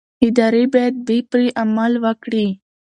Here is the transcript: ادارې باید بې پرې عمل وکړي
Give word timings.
ادارې 0.27 0.63
باید 0.73 0.95
بې 1.07 1.17
پرې 1.29 1.47
عمل 1.61 1.93
وکړي 2.03 2.47